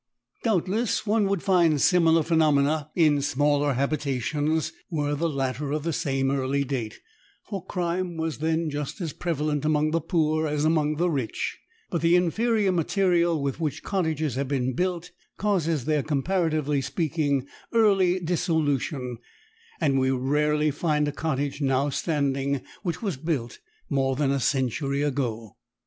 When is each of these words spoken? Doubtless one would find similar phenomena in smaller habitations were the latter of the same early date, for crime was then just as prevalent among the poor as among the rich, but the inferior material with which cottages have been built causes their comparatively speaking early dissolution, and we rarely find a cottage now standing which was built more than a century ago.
Doubtless 0.41 1.05
one 1.05 1.27
would 1.27 1.43
find 1.43 1.79
similar 1.79 2.23
phenomena 2.23 2.89
in 2.95 3.21
smaller 3.21 3.73
habitations 3.73 4.73
were 4.89 5.13
the 5.13 5.29
latter 5.29 5.71
of 5.71 5.83
the 5.83 5.93
same 5.93 6.31
early 6.31 6.63
date, 6.63 6.99
for 7.43 7.63
crime 7.63 8.17
was 8.17 8.39
then 8.39 8.71
just 8.71 8.99
as 8.99 9.13
prevalent 9.13 9.63
among 9.63 9.91
the 9.91 10.01
poor 10.01 10.47
as 10.47 10.65
among 10.65 10.95
the 10.95 11.11
rich, 11.11 11.59
but 11.91 12.01
the 12.01 12.15
inferior 12.15 12.71
material 12.71 13.39
with 13.39 13.59
which 13.59 13.83
cottages 13.83 14.33
have 14.33 14.47
been 14.47 14.73
built 14.73 15.11
causes 15.37 15.85
their 15.85 16.01
comparatively 16.01 16.81
speaking 16.81 17.45
early 17.71 18.19
dissolution, 18.19 19.19
and 19.79 19.99
we 19.99 20.09
rarely 20.09 20.71
find 20.71 21.07
a 21.07 21.11
cottage 21.11 21.61
now 21.61 21.91
standing 21.91 22.63
which 22.81 23.03
was 23.03 23.17
built 23.17 23.59
more 23.87 24.15
than 24.15 24.31
a 24.31 24.39
century 24.39 25.03
ago. 25.03 25.57